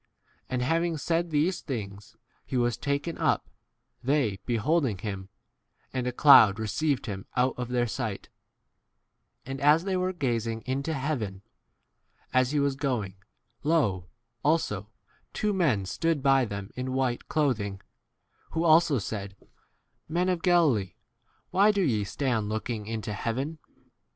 f 0.01 0.25
And 0.49 0.61
having 0.63 0.97
said 0.97 1.29
these 1.29 1.61
things 1.61 2.17
he 2.43 2.57
was 2.57 2.75
taken 2.75 3.19
up, 3.19 3.47
they 4.03 4.39
beholding 4.47 4.97
him, 4.97 5.29
and 5.93 6.07
a 6.07 6.11
cloud 6.11 6.57
received 6.57 7.05
him 7.05 7.27
out 7.37 7.53
of 7.55 7.67
their 7.69 7.85
sight, 7.85 8.27
s 8.27 9.45
10 9.45 9.51
And 9.51 9.61
as 9.61 9.83
they 9.83 9.95
were 9.95 10.11
gazing 10.11 10.61
into 10.65 10.95
heaven, 10.95 11.43
as 12.33 12.49
he 12.49 12.59
was 12.59 12.75
going, 12.75 13.17
lo, 13.61 14.07
also 14.43 14.89
two 15.33 15.53
men 15.53 15.85
stood 15.85 16.23
by 16.23 16.45
them 16.45 16.71
in 16.75 16.93
white 16.93 17.19
11 17.25 17.25
clothing, 17.29 17.81
who 18.53 18.63
also 18.63 18.97
said, 18.97 19.35
Men 20.09 20.29
of 20.29 20.41
Galilee, 20.41 20.95
why 21.51 21.69
do 21.71 21.83
ye 21.83 22.05
stand 22.05 22.49
looking 22.49 22.87
into 22.87 23.13
heaven 23.13 23.59